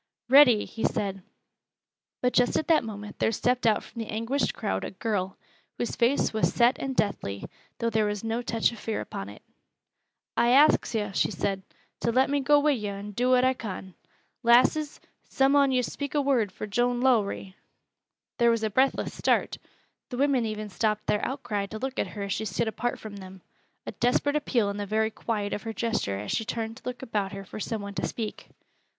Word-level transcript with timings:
"Ready!" 0.29 0.65
he 0.65 0.83
said. 0.83 1.21
But 2.23 2.33
just 2.33 2.57
at 2.57 2.67
that 2.69 2.83
moment 2.83 3.19
there 3.19 3.31
stepped 3.31 3.67
out 3.67 3.83
from 3.83 4.01
the 4.01 4.09
anguished 4.09 4.55
crowd 4.55 4.83
a 4.83 4.89
girl, 4.89 5.37
whose 5.77 5.95
face 5.95 6.33
was 6.33 6.51
set 6.51 6.75
and 6.79 6.95
deathly, 6.95 7.43
though 7.77 7.91
there 7.91 8.07
was 8.07 8.23
no 8.23 8.41
touch 8.41 8.71
of 8.71 8.79
fear 8.79 8.99
upon 8.99 9.29
it. 9.29 9.43
"I 10.35 10.53
ax 10.53 10.95
yo'," 10.95 11.11
she 11.11 11.29
said, 11.29 11.61
"to 11.99 12.11
let 12.11 12.31
me 12.31 12.39
go 12.39 12.57
wi' 12.59 12.71
yo' 12.71 12.95
and 12.95 13.15
do 13.15 13.29
what 13.29 13.45
I 13.45 13.53
con. 13.53 13.93
Lasses, 14.41 14.99
some 15.29 15.55
on 15.55 15.71
yo' 15.71 15.83
speak 15.83 16.15
a 16.15 16.19
word 16.23 16.51
for 16.51 16.65
Joan 16.65 16.99
Lowrie!" 16.99 17.55
There 18.39 18.49
was 18.49 18.63
a 18.63 18.71
breathless 18.71 19.13
start. 19.13 19.59
The 20.09 20.17
women 20.17 20.47
even 20.47 20.69
stopped 20.69 21.05
their 21.05 21.23
outcry 21.23 21.67
to 21.67 21.77
look 21.77 21.99
at 21.99 22.07
her 22.17 22.23
as 22.23 22.33
she 22.33 22.45
stood 22.45 22.67
apart 22.67 22.97
from 22.97 23.17
them, 23.17 23.43
a 23.85 23.91
desperate 23.91 24.35
appeal 24.35 24.71
in 24.71 24.77
the 24.77 24.87
very 24.87 25.11
quiet 25.11 25.53
of 25.53 25.61
her 25.61 25.73
gesture 25.73 26.17
as 26.17 26.31
she 26.31 26.43
turned 26.43 26.77
to 26.77 26.83
look 26.87 27.03
about 27.03 27.33
her 27.33 27.45
for 27.45 27.59
some 27.59 27.83
one 27.83 27.93
to 27.93 28.07
speak. 28.07 28.47